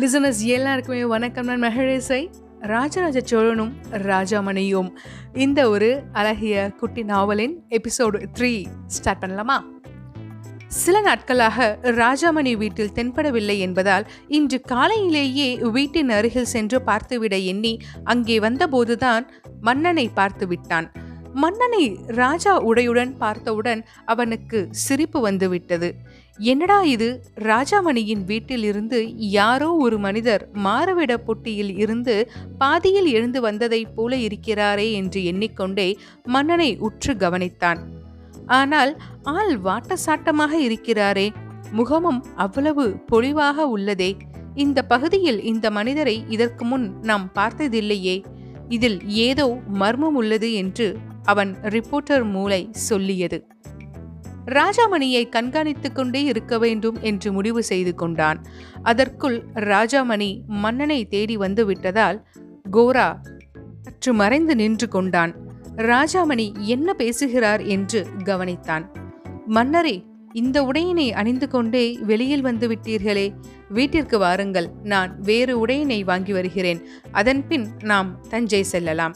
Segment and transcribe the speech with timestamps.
[0.00, 1.46] Listeners எல்லாருக்குமே வணக்கம்.
[1.46, 2.28] நான் மெஹரேசை
[2.60, 4.90] ராஜராஜ சோழனும் ராஜாமணியும்.
[5.32, 9.56] இந்த ஒரு அழகிய குட்டி நாவலின் எபிசோடு த்ரீ ஸ்டார்ட் பண்ணலாமா?
[10.66, 19.26] சில நாட்களாக ராஜாமணி வீட்டில் தென்படவில்லை என்பதால் இன்று காலையிலேயே வீட்டின் அருகில் சென்று பார்த்துவிட எண்ணி அங்கே வந்தபோதுதான்
[19.60, 20.92] மன்னனை பார்த்து விட்டான்
[21.36, 25.88] மன்னனை ராஜா உடையுடன் பார்த்தவுடன் அவனுக்கு சிரிப்பு வந்துவிட்டது.
[26.38, 27.08] என்னடா இது?
[27.40, 32.14] ராஜாமணியின் வீட்டில் இருந்து யாரோ ஒரு மனிதர் மாறுவிட பொட்டியில் இருந்து
[32.58, 35.88] பாதியில் எழுந்து வந்ததைப் போல இருக்கிறாரே என்று எண்ணிக்கொண்டே
[36.24, 37.80] மன்னனை உற்று கவனித்தான்.
[38.46, 41.32] ஆனால் ஆள் வாட்டசாட்டமாக இருக்கிறாரே.
[41.72, 44.10] முகமும் அவ்வளவு பொலிவாக உள்ளதே.
[44.54, 48.16] இந்த பகுதியில் இந்த மனிதரை இதற்கு முன் நாம் பார்த்ததில்லையே.
[48.68, 50.86] இதில் ஏதோ மர்மம் உள்ளது என்று
[51.26, 53.46] அவன் ரிப்போர்ட்டர் மூளை சொல்லியது.
[54.46, 58.42] ராஜாமணியை கண்காணித்துக் கொண்டே இருக்க வேண்டும் என்று முடிவு செய்து கொண்டான்.
[58.82, 62.24] அதற்குள் ராஜாமணி மன்னனை தேடி வந்து விட்டதால்
[62.72, 63.20] கோரா
[63.82, 65.34] சற்று மறைந்து நின்று கொண்டான்.
[65.76, 68.84] ராஜாமணி என்ன பேசுகிறார் என்று கவனித்தான்.
[69.46, 73.34] மன்னரே இந்த உடையினை அணிந்து கொண்டே வெளியில் வந்து விட்டீர்களே.
[73.68, 74.68] வீட்டிற்கு வாருங்கள்.
[74.82, 76.86] நான் வேறு உடையினை வாங்கி வருகிறேன்.
[77.12, 79.14] அதன்பின் நாம் தஞ்சை செல்லலாம்.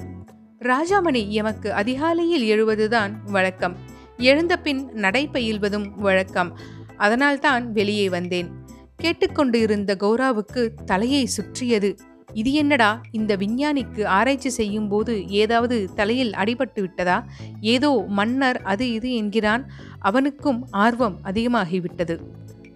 [0.65, 3.77] ராஜாமணி எமக்கு அதிகாலையில் எழுவதுதான் வழக்கம்.
[4.17, 6.59] எழுந்த பின் நடை பயில்வதும் வழக்கம்.
[6.97, 8.49] அதனால்தான் வெளியே வந்தேன்.
[8.97, 11.97] கேட்டுக்கொண்டு இருந்த கௌராவுக்கு தலையை சுற்றியது.
[12.33, 17.27] இது என்னடா இந்த விஞ்ஞானிக்கு ஆராய்ச்சி செய்யும் போது ஏதாவது தலையில் அடிபட்டு விட்டதா?
[17.61, 19.71] ஏதோ மன்னர் அது இது என்கிறான்.
[19.99, 22.19] அவனுக்கும் ஆர்வம் அதிகமாகிவிட்டது.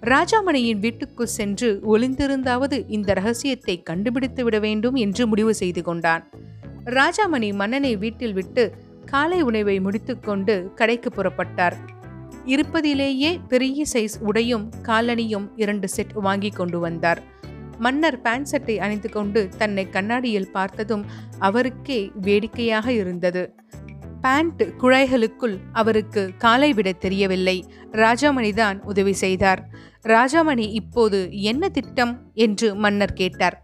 [0.01, 6.31] ராஜாமணியின் வீட்டுக்குள் சென்று ஒளிந்திருந்தாவது இந்த ரகசியத்தை கண்டுபிடித்து விட வேண்டும் என்று முடிவு செய்து கொண்டான்.
[6.85, 8.75] ராஜாமணி மன்னனை வீட்டில் விட்டு
[9.07, 11.73] காலை உணவை முடித்துக்கொண்டு கடைக்கு புறப்பட்டார்.
[12.45, 17.23] இருப்பதிலேயே பெரிய சைஸ் உடையும் காலணியும் இரண்டு செட் வாங்கி கொண்டு வந்தார்.
[17.79, 21.05] மன்னர் பேண்ட் சட்டை அணிந்து கொண்டு தன்னை கண்ணாடியில் பார்த்ததும்
[21.39, 23.55] அவருக்கே வேடிக்கையாக இருந்தது.
[24.20, 27.64] பேண்ட் குழாய்களுக்குள் அவருக்கு காலை விட தெரியவில்லை.
[27.92, 29.69] ராஜாமணிதான் உதவி செய்தார்.
[30.03, 32.31] ராஜாமணி இப்போது என்ன திட்டம்?
[32.35, 33.61] என்று மன்னர் கேட்டார்.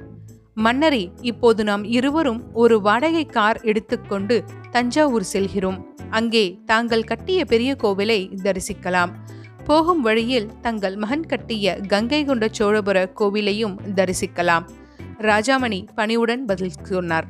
[0.57, 5.79] மன்னரே இப்போது நாம் இருவரும் ஒரு வாடகை கார் எடுத்துக்கொண்டு தஞ்சாவூர் செல்கிறோம்.
[6.11, 9.13] அங்கே தாங்கள் கட்டிய பெரிய கோவிலை தரிசிக்கலாம்.
[9.65, 14.67] போகும் வழியில் தங்கள் மகன் கட்டிய கங்கை கொண்ட சோழபுர கோவிலையும் தரிசிக்கலாம்.
[15.19, 17.29] ராஜாமணி பணிவுடன் பதில் சொன்னார்.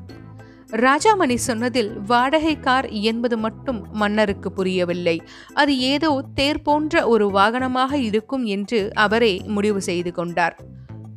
[0.70, 5.22] ராஜாமணி சொன்னதில் வாடகை கார் என்பது மட்டும் மன்னருக்கு புரியவில்லை.
[5.54, 10.56] அது ஏதோ தேர் போன்ற ஒரு வாகனமாக இருக்கும் என்று அவரே முடிவு செய்து கொண்டார்.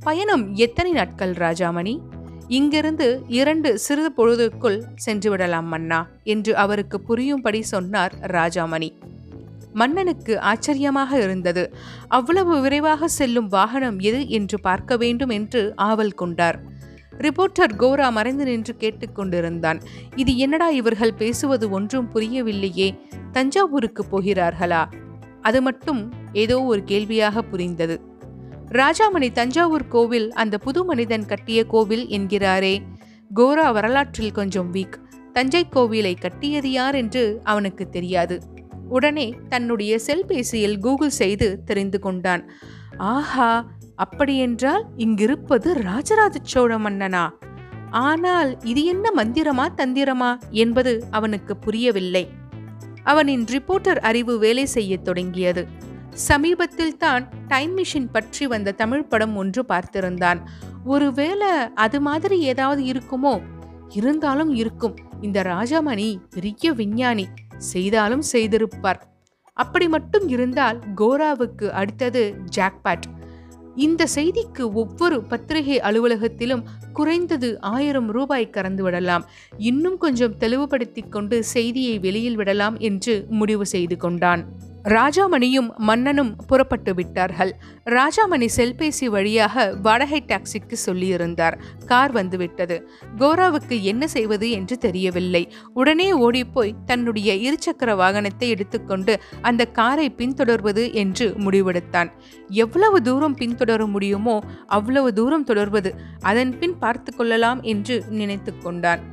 [0.04, 2.00] பயணம் எத்தனை நாட்கள் ராஜாமணி?
[2.48, 8.92] இங்கிருந்து இரண்டு சிறிது பொழுதுக்குள் சென்று விடலாம் மன்னா என்று அவருக்கு புரியும்படி சொன்னார் ராஜாமணி.
[9.74, 11.74] மன்னனுக்கு ஆச்சரியமாக இருந்தது.
[12.08, 16.60] அவ்வளவு விரைவாக செல்லும் வாகனம் எது என்று பார்க்க வேண்டும் என்று ஆவல் கொண்டார்.
[17.18, 19.82] ரிப்போர்ட்டர் கோரா மறைந்து நின்று கேட்டுக்கொண்டிருந்தான்
[20.16, 23.00] இது என்னடா இவர்கள் பேசுவது ஒன்றும் புரியவில்லையே
[23.32, 24.86] தஞ்சாவூருக்கு போகிறார்களா?
[25.42, 28.13] அது மட்டும் ஏதோ ஒரு கேள்வியாக புரிந்தது.
[28.74, 32.82] ராஜாமணி தஞ்சாவூர் கோவில் அந்த புது மனிதன் கட்டிய கோவில் என்கிறாரே.
[33.36, 34.94] கோரா வரலாற்றில் கொஞ்சம் வீக்
[35.34, 38.42] தஞ்சை கோவிலை கட்டியது யார் என்று அவனுக்கு தெரியாது.
[38.90, 42.52] உடனே தன்னுடைய செல்பேசியில் கூகுள் செய்து தெரிந்து கொண்டான்.
[42.98, 47.30] ஆஹா அப்படியென்றால் இங்கிருப்பது ராஜராஜ சோழ மன்னனா?
[47.90, 52.28] ஆனால் இது என்ன மந்திரமா தந்திரமா என்பது அவனுக்கு புரியவில்லை.
[53.04, 55.68] அவனின் ரிப்போர்ட்டர் அறிவு வேலை செய்யத் தொடங்கியது.
[56.14, 60.40] சமீபத்தில் தான் டைம் மிஷின் பற்றி வந்த தமிழ் படம் ஒன்று பார்த்திருந்தான்.
[60.86, 63.42] ஒருவேளை அது மாதிரி ஏதாவது இருக்குமோ?
[63.90, 64.96] இருந்தாலும் இருக்கும்.
[65.22, 69.02] இந்த ராஜாமணி பெரிய விஞ்ஞானி செய்தாலும் செய்திருப்பார்.
[69.54, 73.02] அப்படி மட்டும் இருந்தால் கோராவுக்கு அடுத்தது ஜாக்பாட்.
[73.76, 76.64] இந்த செய்திக்கு ஒவ்வொரு பத்திரிகை அலுவலகத்திலும்
[76.94, 79.26] குறைந்தது ஆயிரம் ரூபாய் கறந்து விடலாம்.
[79.58, 84.72] இன்னும் கொஞ்சம் தெளிவுபடுத்திக் கொண்டு செய்தியை வெளியில் விடலாம் என்று முடிவு செய்து கொண்டான்.
[84.84, 87.52] ராஜாமணியும் மன்னனும் புறப்பட்டு விட்டார்கள்
[87.86, 91.56] ராஜாமணி செல்பேசி வழியாக வாடகை டாக்ஸிக்கு சொல்லியிருந்தார்.
[91.86, 92.88] கார் வந்துவிட்டது.
[93.18, 95.52] கோராவுக்கு என்ன செய்வது என்று தெரியவில்லை.
[95.74, 102.12] உடனே ஓடிப்போய் தன்னுடைய இருசக்கர வாகனத்தை எடுத்துக்கொண்டு அந்த காரை பின்தொடர்வது என்று முடிவெடுத்தான்.
[102.50, 109.04] எவ்வளவு தூரம் பின்தொடர முடியுமோ அவ்வளவு தூரம் தொடர்வது அதன் பின் பார்த்து கொள்ளலாம் என்று நினைத்து கொண்டான்.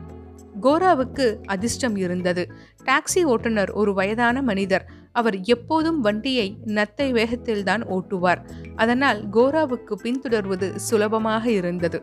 [0.62, 2.52] கோராவுக்கு அதிர்ஷ்டம் இருந்தது.
[2.84, 4.86] டாக்ஸி ஓட்டுநர் ஒரு வயதான மனிதர்.
[5.12, 8.48] அவர் எப்போதும் வண்டியை நத்தை வேகத்தில்தான் ஓட்டுவார்.
[8.76, 12.02] அதனால் கோராவுக்கு பின்தொடர்வது சுலபமாக இருந்தது.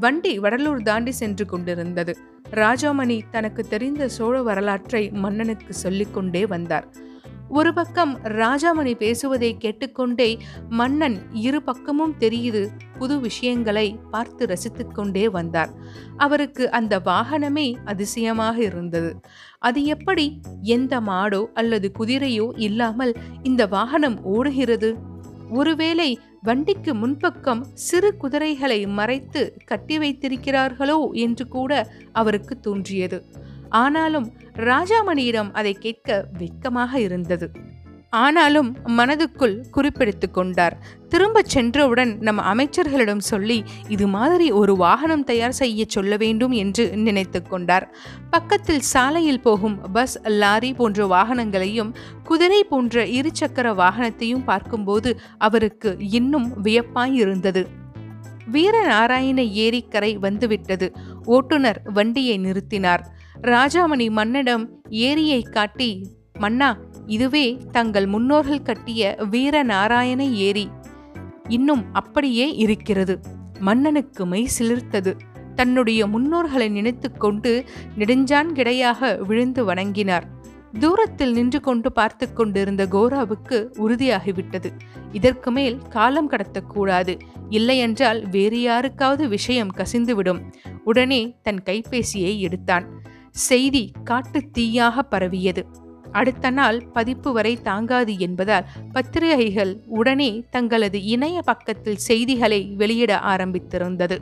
[0.00, 2.16] வண்டி வடலூர் தாண்டி சென்று கொண்டிருந்தது.
[2.50, 7.04] ராஜாமணி தனக்கு தெரிந்த சோழ வரலாற்றை மன்னனுக்கு சொல்லிக்கொண்டே வந்தார்.
[7.48, 10.38] ஒரு பக்கம் ராஜாமணி பேசுவதை கேட்டுக்கொண்டே
[10.68, 15.70] மன்னன் இரு பக்கமும் தெரியுது புது விஷயங்களை பார்த்து ரசித்துக் கொண்டே வந்தார்.
[16.16, 19.20] அவருக்கு அந்த வாகனமே அதிசயமாக இருந்தது.
[19.58, 20.40] அது எப்படி?
[20.60, 24.96] எந்த மாடோ அல்லது குதிரையோ இல்லாமல் இந்த வாகனம் ஓடுகிறது?
[25.50, 33.24] ஒருவேளை வண்டிக்கு முன்பக்கம் சிறு குதிரைகளை மறைத்து கட்டி வைத்திருக்கிறார்களோ என்று கூட அவருக்கு தோன்றியது.
[33.68, 37.50] ஆனாலும் ராஜாமணியிடம் அதை கேட்க வெட்கமாக இருந்தது.
[38.10, 40.78] ஆனாலும் மனதுக்குள் குறிப்பெடுத்து கொண்டார்.
[41.08, 47.42] திரும்ப சென்றவுடன் நம் அமைச்சர்களிடம் சொல்லி இது மாதிரி ஒரு வாகனம் தயார் செய்ய சொல்ல வேண்டும் என்று நினைத்து
[47.42, 47.94] கொண்டார்.
[48.30, 51.94] பக்கத்தில் சாலையில் போகும் பஸ் லாரி போன்ற வாகனங்களையும்
[52.24, 57.84] குதிரை போன்ற இருசக்கர வாகனத்தையும் பார்க்கும்போது அவருக்கு இன்னும் வியப்பாய் இருந்தது
[58.52, 60.92] வீரநாராயண ஏரிக்கரை வந்துவிட்டது.
[61.24, 63.00] ஓட்டுநர் வண்டியை நிறுத்தினார்.
[63.42, 66.06] ராஜாமணி மன்னிடம் ஏரியை காட்டி
[66.38, 70.68] மன்னா இதுவே தங்கள் முன்னோர்கள் கட்டிய வீரநாராயண ஏரி.
[71.48, 73.20] இன்னும் அப்படியே இருக்கிறது.
[73.58, 75.16] மன்னனுக்கு மெய் சிலிர்த்தது.
[75.54, 77.64] தன்னுடைய முன்னோர்களை நினைத்து கொண்டு
[77.98, 80.34] நெடுஞ்சான் கிடையாக விழுந்து வணங்கினார்.
[80.80, 84.72] தூரத்தில் நின்று கொண்டு பார்த்து கொண்டிருந்த கோராவுக்கு உறுதியாகிவிட்டது.
[85.12, 87.20] இதற்கு மேல் காலம் கடத்தக்கூடாது.
[87.48, 90.52] இல்லையென்றால் வேறு யாருக்காவது விஷயம் கசிந்துவிடும்.
[90.84, 92.86] உடனே தன் கைபேசியை எடுத்தான்.
[93.36, 95.66] செய்தி காட்டு தீயாக பரவியது.
[96.12, 104.16] அடுத்த நாள் பதிப்பு வரை தாங்காது என்பதால் பத்திரிகைகள் உடனே தங்களது இணைய பக்கத்தில் செய்திகளை வெளியிட ஆரம்பித்திருந்தது.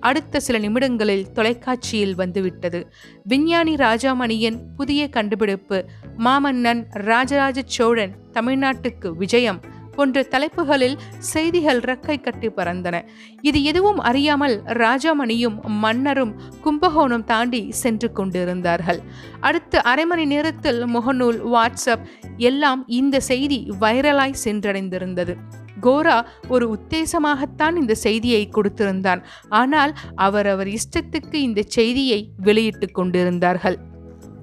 [0.00, 2.92] அடுத்த சில நிமிடங்களில் தொலைக்காட்சியில் வந்துவிட்டது.
[3.24, 5.84] விஞ்ஞானி ராஜாமணியின் புதிய கண்டுபிடிப்பு
[6.18, 9.60] மாமன்னன் ராஜராஜ சோழன் தமிழ்நாட்டுக்கு விஜயம்
[9.94, 12.96] போன்ற தலைப்புகளில் செய்திகள் ரெக்கை கட்டி பறந்தன.
[13.40, 19.00] இது எதுவும் அறியாமல் ராஜாமணியும் மன்னரும் கும்பகோணம் தாண்டி சென்று கொண்டிருந்தார்கள்.
[19.40, 22.06] அடுத்த அரை மணி நேரத்தில் முகநூல் வாட்ஸ்அப்
[22.36, 25.34] எல்லாம் இந்த செய்தி வைரலாய் சென்றடைந்திருந்தது.
[25.80, 29.22] கோரா ஒரு உத்தேசமாகத்தான் இந்த செய்தியை கொடுத்திருந்தான்.
[29.48, 33.78] ஆனால் அவர் அவர் இஷ்டத்துக்கு இந்த செய்தியை வெளியிட்டுக் கொண்டிருந்தார்கள்.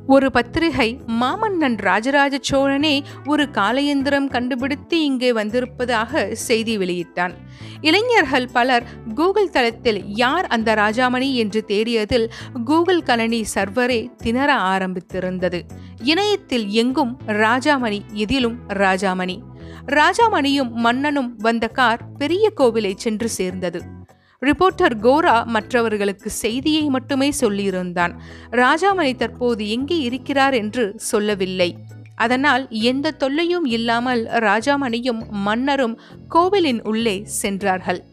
[0.07, 7.33] ஒரு பத்திரிகை மாமன்னன் ராஜராஜ சோழனே ஒரு காலயந்திரம் கண்டுபிடித்து இங்கே வந்திருப்பதாக செய்தி வெளியிட்டான்.
[7.81, 8.83] இளைஞர்கள் பலர்
[9.15, 12.31] கூகுள் தளத்தில் யார் அந்த ராஜாமணி என்று தேடியதில்
[12.65, 15.61] கூகுள் கணனி சர்வரே திணற ஆரம்பித்திருந்தது.
[16.03, 19.39] இணையத்தில் எங்கும் ராஜாமணி எதிலும் ராஜாமணி.
[19.85, 23.99] ராஜாமணியும் மன்னனும் வந்த கார் பெரிய கோவிலை சென்று சேர்ந்தது.
[24.45, 28.13] ரிப்போர்ட்டர் கோரா மற்றவர்களுக்கு செய்தியை மட்டுமே சொல்லியிருந்தான்.
[28.51, 31.77] ராஜாமணி தற்போது எங்கே இருக்கிறார் என்று சொல்லவில்லை.
[32.15, 38.03] அதனால் எந்த தொல்லையும் இல்லாமல் ராஜாமணியும் மன்னரும் கோவிலின் உள்ளே சென்றார்கள்.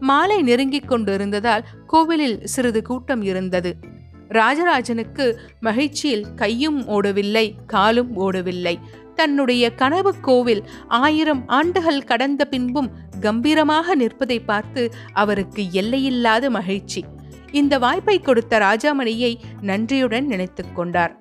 [0.00, 3.76] மாலை நெருங்கிக் கொண்டிருந்ததால் கோவிலில் சிறிது கூட்டம் இருந்தது.
[4.28, 8.78] ராஜராஜனுக்கு மகிழ்ச்சியில் கையும் ஓடவில்லை காலும் ஓடவில்லை.
[9.14, 12.90] தன்னுடைய கனவு கோவில் ஆயிரம் ஆண்டுகள் கடந்த பின்பும்
[13.20, 17.04] கம்பீரமாக நிற்பதை பார்த்து அவருக்கு எல்லையில்லாத மகிழ்ச்சி.
[17.52, 21.18] இந்த வாய்ப்பை கொடுத்த ராஜாமணியை நன்றியுடன் நினைத்துக் கொண்டார்.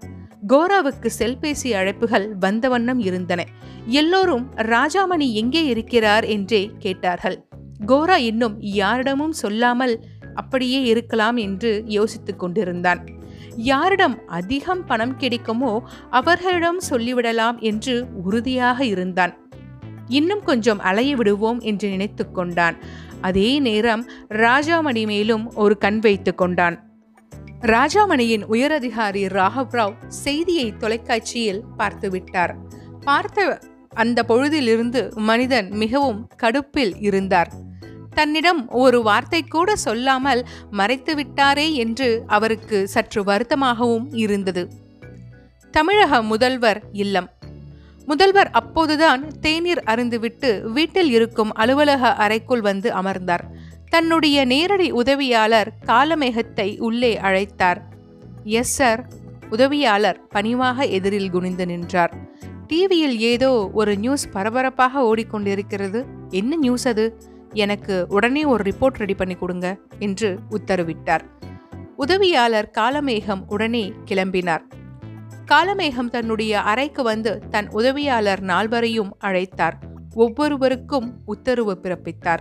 [0.48, 3.46] கோராவுக்கு செல்பேசி அழைப்புகள் வந்த வண்ணம் இருந்தன.
[3.86, 7.46] எல்லோரும் ராஜாமணி எங்கே இருக்கிறார் என்றே கேட்டார்கள்.
[7.86, 10.04] கோரா இன்னும் யாரிடமும் சொல்லாமல்
[10.36, 13.08] அப்படியே இருக்கலாம் என்று யோசித்துக் கொண்டிருந்தான்.
[13.58, 19.34] யாரிடம் அதிகம் பணம் கிடைக்குமோ அவர்களிடம் சொல்லிவிடலாம் என்று உறுதியாக இருந்தான்.
[20.08, 22.76] இன்னும் கொஞ்சம் அலைய விடுவோம் என்று நினைத்து கொண்டான்.
[23.22, 26.92] அதே நேரம் ராஜாமணி மேலும் ஒரு கண் வைத்து கொண்டான்.
[27.62, 32.56] ராஜாமணியின் உயரதிகாரி ராகவ்ராவ் செய்தியை தொலைக்காட்சியில் பார்த்துவிட்டார்
[33.02, 33.60] பார்த்த
[33.94, 37.52] அந்த பொழுதிலிருந்து மனிதன் மிகவும் கடுப்பில் இருந்தார்.
[38.14, 44.70] தன்னிடம் ஒரு வார்த்தை கூட சொல்லாமல் மறைத்து விட்டாரே என்று அவருக்கு சற்று வருத்தமாகவும் இருந்தது.
[45.72, 47.30] தமிழக முதல்வர் இல்லம்.
[48.06, 53.46] முதல்வர் அப்போதுதான் தேநீர் அருந்துவிட்டு வீட்டில் இருக்கும் அலுவலக அறைக்குள் வந்து அமர்ந்தார்.
[53.90, 57.82] தன்னுடைய நேரடி உதவியாளர் காலமேகத்தை உள்ளே அழைத்தார்.
[58.44, 59.08] Yes sir.
[59.50, 62.14] உதவியாளர் பணிவாக எதிரில் குனிந்து நின்றார்.
[62.68, 66.06] டிவியில் ஏதோ ஒரு நியூஸ் பரபரப்பாக ஓடிக்கொண்டிருக்கிறது.
[66.30, 67.06] என்ன நியூஸ் அது?
[67.54, 71.22] எனக்கு உடனே ஒரு ரிப்போர்ட் ரெடி பண்ணி கொடுங்க என்று உத்தரவிட்டார்.
[71.96, 74.62] உதவியாளர் காலமேகம் உடனே கிளம்பினார்.
[75.52, 79.74] காலமேகம் தன்னுடைய அறைக்கு வந்து தன் உதவியாளர் நால்வரையும் அழைத்தார்.
[80.14, 82.40] ஒவ்வொருவருக்கும் உத்தரவு பிறப்பித்தார்.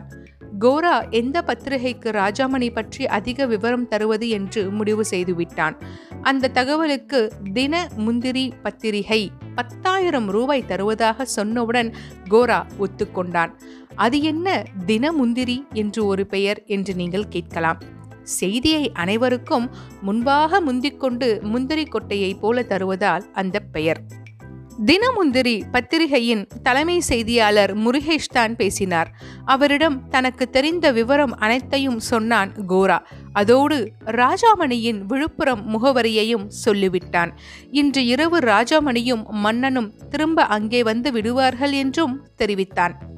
[0.60, 5.76] கோரா எந்த பத்திரிகைக்கு ராஜாமணி பற்றி அதிக விவரம் தருவது என்று முடிவு செய்துவிட்டான்.
[6.22, 11.92] அந்த தகவலுக்கு தின முந்திரி பத்திரிகை பத்தாயிரம் ரூபாய் தருவதாக சொன்னவுடன்
[12.28, 13.50] கோரா ஒத்துக்கொண்டான்.
[13.94, 17.78] அது என்ன தினமுந்திரி என்று ஒரு பெயர் என்று நீங்கள் கேட்கலாம்.
[18.22, 19.70] செய்தியை அனைவருக்கும்
[20.02, 24.02] முன்பாக முந்திக்கொண்டு முந்திரி கொட்டையைப் போல தருவதால் அந்த பெயர்.
[24.86, 29.14] தினமுந்திரி பத்திரிகையின் தலைமை செய்தியாளர் முருகேஷ் தான் பேசினார்.
[29.44, 32.98] அவரிடம் தனக்கு தெரிந்த விவரம் அனைத்தையும் சொன்னான் கோரா.
[33.32, 37.30] அதோடு ராஜாமணியின் விழுப்புரம் முகவரியையும் சொல்லிவிட்டான்.
[37.70, 43.10] இன்று இரவு ராஜாமணியும் மன்னனும் திரும்ப அங்கே வந்து விடுவார்கள் என்றும் தெரிவித்தான்.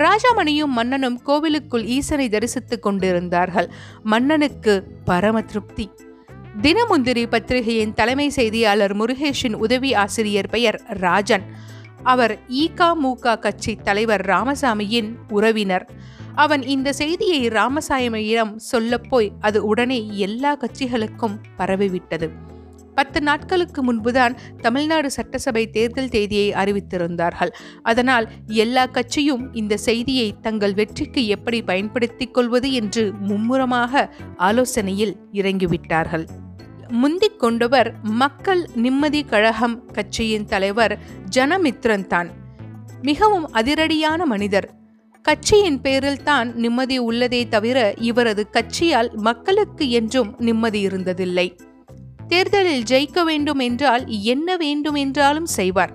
[0.00, 3.70] ராஜாமணியும் மன்னனும் கோவிலுக்குள் ஈசனை தரிசித்துக் கொண்டிருந்தார்கள்.
[4.02, 5.90] மன்னனுக்கு பரம திருப்தி.
[6.62, 11.42] தினமுந்திரி பத்திரிகையின் தலைமை செய்தியாளர் முருகேஷின் உதவி ஆசிரியர் பெயர் ராஜன்.
[12.02, 15.90] அவர் ஈகா மூகா கட்சி தலைவர் ராமசாமியின் உறவினர்.
[16.34, 22.30] அவன் இந்த செய்தியை ராமசாமியிடம் சொல்லப்போய் அது உடனே எல்லா கட்சிகளுக்கும் பரவிவிட்டது.
[22.94, 27.52] பத்து நாட்களுக்கு முன்புதான் தமிழ்நாடு சட்டசபை தேர்தல் தேதியை அறிவித்திருந்தார்கள்.
[27.82, 36.26] அதனால் எல்லா கட்சியும் இந்த செய்தியை தங்கள் வெற்றிக்கு எப்படி பயன்படுத்திக் கொள்வது என்று மும்முரமாக ஆலோசனையில் இறங்கிவிட்டார்கள்.
[36.88, 40.98] முந்திக் கொண்டவர் மக்கள் நிம்மதி கழகம் கட்சியின் தலைவர்
[41.36, 42.30] ஜனமித்ரன் தான்.
[43.02, 44.68] மிகவும் அதிரடியான மனிதர்.
[45.22, 51.48] கட்சியின் பேரில் தான் நிம்மதி உள்ளதே தவிர இவரது கட்சியால் மக்களுக்கு என்றும் நிம்மதி இருந்ததில்லை.
[52.30, 55.92] தேர்தலில் ஜெயிக்க வேண்டும் என்றால் என்ன வேண்டும் என்றாலும் செய்வார்.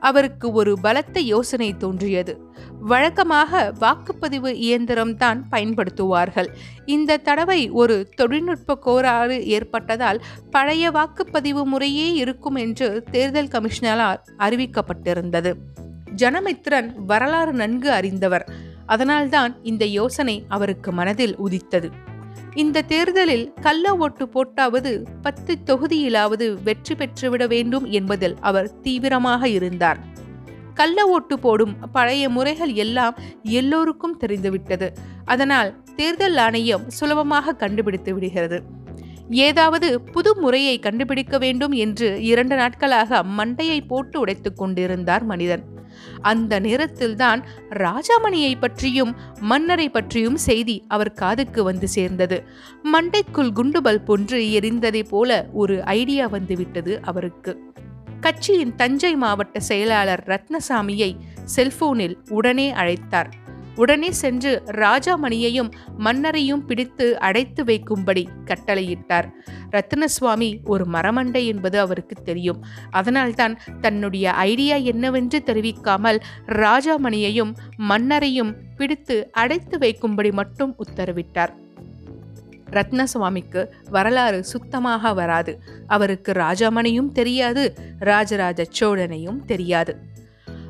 [0.00, 2.32] அவருக்கு ஒரு பலத்த யோசனை தோன்றியது.
[2.80, 6.48] வழக்கமாக வாக்குப்பதிவு இயந்திரம் தான் பயன்படுத்துவார்கள்.
[6.86, 15.54] இந்த தடவை ஒரு தொழில்நுட்ப கோளாறு ஏற்பட்டதால் பழைய வாக்குப்பதிவு முறையே இருக்கும் என்று தேர்தல் கமிஷனரால் அறிவிக்கப்பட்டிருந்தது.
[16.16, 18.48] ஜனமித்ரன் வரலாறு நன்கு அறிந்தவர்.
[18.86, 22.06] அதனால்தான் இந்த யோசனை அவருக்கு மனதில் உதித்தது.
[22.58, 30.00] இந்த தேர்தலில் கள்ள ஓட்டு போட்டாவது பத்து தொகுதியிலாவது வெற்றி பெற்றுவிட வேண்டும் என்பதில் அவர் தீவிரமாக இருந்தார்.
[30.74, 34.92] கள்ள ஓட்டு போடும் பழைய முறைகள் எல்லாம் எல்லோருக்கும் தெரிந்துவிட்டது.
[35.24, 38.62] அதனால் தேர்தல் ஆணையம் சுலபமாக கண்டுபிடித்து விடுகிறது.
[39.30, 45.64] ஏதாவது புது முறையை கண்டுபிடிக்க வேண்டும் என்று இரண்டு நாட்களாக மண்டையை போட்டு உடைத்துக் கொண்டிருந்தார் மனிதன்.
[46.20, 52.44] அந்த நேரத்தில்தான் ராஜாமணியை பற்றியும் மன்னரை பற்றியும் செய்தி அவர் காதுக்கு வந்து சேர்ந்தது.
[52.92, 57.60] மண்டைக்குள் குண்டுபல் போன்று எரிந்ததை போல ஒரு ஐடியா வந்துவிட்டது அவருக்கு.
[58.20, 63.30] கட்சியின் தஞ்சை மாவட்ட செயலாளர் ரத்னசாமியை செல்போனில் உடனே அழைத்தார்.
[63.78, 69.28] உடனே சென்று ராஜாமணியையும் மன்னரையும் பிடித்து அடைத்து வைக்கும்படி கட்டளையிட்டார்.
[69.72, 72.64] ரத்னசுவாமி ஒரு மரமண்டை என்பது அவருக்கு தெரியும்.
[72.90, 81.54] அதனால்தான் தன்னுடைய ஐடியா என்னவென்று தெரிவிக்காமல் ராஜாமணியையும் மன்னரையும் பிடித்து அடைத்து வைக்கும்படி மட்டும் உத்தரவிட்டார்.
[82.70, 85.62] ரத்னசுவாமிக்கு வரலாறு சுத்தமாக வராது.
[85.86, 90.16] அவருக்கு ராஜாமணியும் தெரியாது ராஜராஜ சோழனையும் தெரியாது.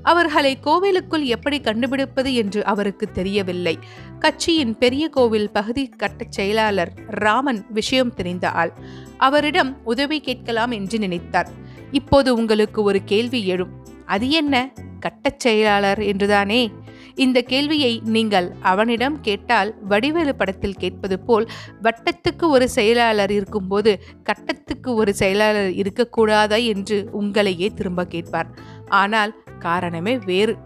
[0.09, 3.79] அவர்களை கோவிலுக்குள் எப்படி கண்டுபிடிப்பது என்று அவருக்கு தெரியவில்லை.
[4.19, 8.73] கட்சியின் பெரிய கோவில் பகுதி கட்டச் செயலாளர் ராமன் விஷயம் தெரிந்த ஆள்.
[9.19, 11.49] அவரிடம் உதவி கேட்கலாம் என்று நினைத்தார்.
[11.91, 13.87] இப்போது உங்களுக்கு ஒரு கேள்வி எழும்.
[14.07, 14.73] அது என்ன?
[15.01, 16.71] கட்டச் செயலாளர் என்றுதானே?
[17.19, 21.51] இந்த கேள்வியை நீங்கள் அவனிடம் கேட்டால் வடிவேலு படத்தில் கேட்பது போல்
[21.83, 26.65] வட்டத்துக்கு ஒரு செயலாளர் இருக்கும்போது கட்டத்துக்கு ஒரு செயலாளர் இருக்கக்கூடாதா?
[26.67, 28.47] என்று உங்களையே திரும்ப கேட்பார்.
[28.89, 30.57] ஆனால் காரணமே வேறு.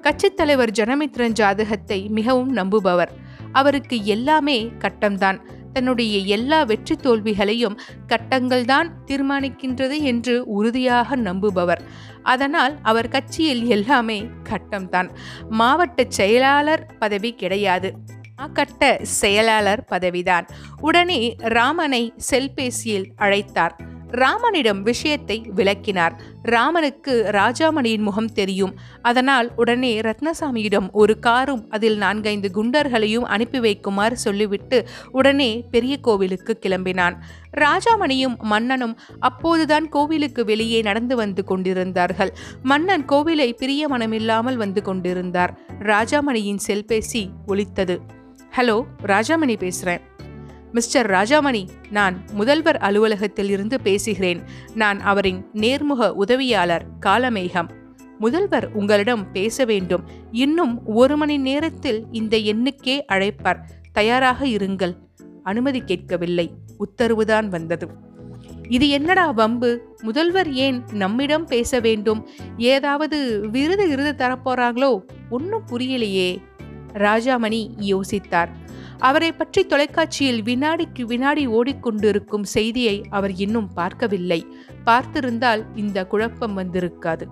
[0.00, 3.12] கட்சித் தலைவர் ஜனமித்ரன் ஜாதகத்தை மிகவும் நம்புபவர்.
[3.52, 5.40] அவருக்கு எல்லாமே கட்டம்தான்.
[5.72, 11.80] தன்னுடைய எல்லா வெற்றி தோல்விகளையும் கட்டங்கள்தான் தீர்மானிக்கின்றது என்று உறுதியாக நம்புபவர்.
[12.22, 15.10] அதனால் அவர் கட்சியில் எல்லாமே கட்டம்தான்.
[15.48, 17.94] மாவட்ட செயலாளர் பதவி கிடையாது.
[18.52, 20.48] கட்ட செயலாளர் பதவிதான்.
[20.80, 23.70] உடனே ராமனை செல்பேசியில் அழைத்தார்.
[24.10, 26.14] ராமனிடம் விஷயத்தை விளக்கினார்.
[26.42, 28.74] ராமனுக்கு ராஜாமணியின் முகம் தெரியும்.
[29.02, 37.16] அதனால் உடனே ரத்னசாமியிடம் ஒரு காரும் அதில் நான்கைந்து குண்டர்களையும் அனுப்பி வைக்குமாறு சொல்லிவிட்டு உடனே பெரிய கோவிலுக்கு கிளம்பினான்.
[37.60, 42.34] ராஜாமணியும் மன்னனும் அப்போதுதான் கோவிலுக்கு வெளியே நடந்து வந்து கொண்டிருந்தார்கள்.
[42.62, 45.58] மன்னன் கோவிலை பிரிய மனமில்லாமல் வந்து கொண்டிருந்தார்.
[45.78, 48.00] ராஜாமணியின் செல்பேசி ஒலித்தது.
[48.56, 50.00] ஹலோ ராஜாமணி பேசுறேன்.
[50.72, 54.42] மிஸ்டர் ராஜாமணி நான் முதல்வர் அலுவலகத்தில் இருந்து பேசுகிறேன்.
[54.74, 57.68] நான் அவரின் நேர்முக உதவியாளர் காலமேகம்.
[58.18, 60.04] முதல்வர் உங்களிடம் பேச வேண்டும்.
[60.30, 63.58] இன்னும் ஒரு மணி நேரத்தில் இந்த எண்ணுக்கே அழைப்பார்.
[63.92, 64.96] தயாராக இருங்கள்.
[65.42, 66.50] அனுமதி கேட்கவில்லை.
[66.78, 67.88] உத்தரவுதான் வந்தது.
[68.68, 69.96] இது என்னடா வம்பு?
[70.02, 72.28] முதல்வர் ஏன் நம்மிடம் பேச வேண்டும்?
[72.58, 75.02] ஏதாவது விருது விருது தரப்போறாங்களோ?
[75.30, 76.42] ஒன்றும் புரியலையே.
[76.92, 78.48] ராஜாமணி யோசித்தார்.
[79.00, 84.46] அவரை பற்றி தொலைக்காட்சியில் வினாடிக்கு வினாடி ஓடிக்கொண்டிருக்கும் செய்தியை அவர் இன்னும் பார்க்கவில்லை.
[84.86, 87.22] பார்த்திருந்தால் இந்த குழப்பம் வந்திருக்காது.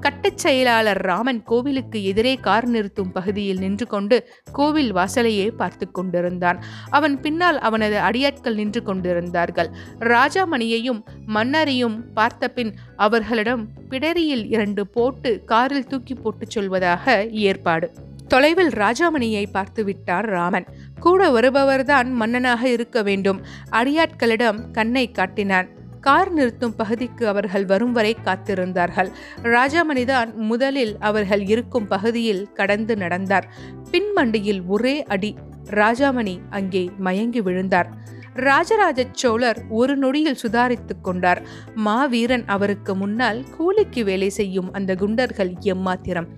[0.00, 6.64] கட்டச் செயலாளர் ராமன் கோவிலுக்கு எதிரே கார் நிறுத்தும் பகுதியில் நின்று கொண்டு கோவில் வாசலையே பார்த்து கொண்டிருந்தான்.
[6.90, 9.70] அவன் பின்னால் அவனது அடியாட்கள் நின்று கொண்டிருந்தார்கள்.
[10.00, 17.92] ராஜாமணியையும் மன்னரையும் பார்த்தபின் அவர்களிடம் பிடரியில் இரண்டு போட்டு காரில் தூக்கி போட்டுச் சொல்வதாக ஏற்பாடு.
[18.28, 20.66] தொலைவில் ராஜாமணியை பார்த்து விட்டார் ராமன்.
[20.98, 23.40] கூட வருபவர்தான் மன்னனாக இருக்க வேண்டும்.
[23.70, 25.68] அடியாட்களிடம் கண்ணை காட்டினான்.
[26.00, 29.10] கார் நிறுத்தும் பகுதிக்கு அவர்கள் வரும் வரை காத்திருந்தார்கள்.
[29.42, 33.48] ராஜாமணிதான் முதலில் அவர்கள் இருக்கும் பகுதியில் கடந்து நடந்தார்.
[33.90, 35.36] பின்மண்டியில் ஒரே அடி.
[35.70, 37.88] ராஜாமணி அங்கே மயங்கி விழுந்தார்.
[38.34, 41.42] ராஜராஜ சோழர் ஒரு நொடியில் சுதாரித்துக் கொண்டார்.
[41.74, 46.28] மாவீரன் அவருக்கு முன்னால் கூலிக்கு வேலை செய்யும் அந்த குண்டர்கள் எம்மாத்திரம்.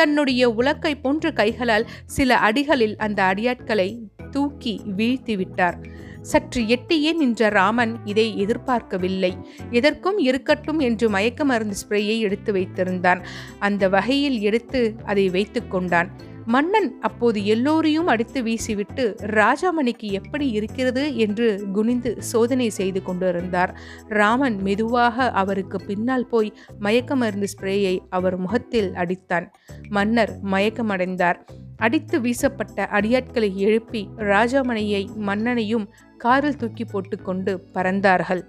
[0.00, 3.98] தன்னுடைய உலக்கை போன்ற கைகளால் சில அடிகளில் அந்த அடியாட்களை
[4.30, 5.84] தூக்கி வீழ்த்திவிட்டார்.
[6.22, 9.36] சற்று எட்டியே நின்ற ராமன் இதை எதிர்பார்க்கவில்லை.
[9.70, 13.20] எதற்கும் இருக்கட்டும் என்று மயக்க மருந்து ஸ்ப்ரேயை எடுத்து வைத்திருந்தான்.
[13.58, 16.10] அந்த வகையில் எடுத்து அதை வைத்து கொண்டான்.
[16.52, 19.04] மன்னன் அப்போது எல்லோரையும் அடித்து வீசிவிட்டு
[19.38, 23.72] ராஜாமணிக்கு எப்படி இருக்கிறது என்று குனிந்து சோதனை செய்து கொண்டிருந்தார்.
[24.08, 29.48] ராமன் மெதுவாக அவருக்கு பின்னால் போய் மயக்க மருந்து ஸ்ப்ரேயை அவர் முகத்தில் அடித்தான்.
[29.88, 31.40] மன்னர் மயக்கமடைந்தார்.
[31.76, 34.02] அடித்து வீசப்பட்ட அடியாட்களை எழுப்பி
[34.34, 35.86] ராஜாமணியை மன்னனையும்
[36.18, 38.42] காரில் தூக்கி போட்டுக்கொண்டு பறந்தார்கள்.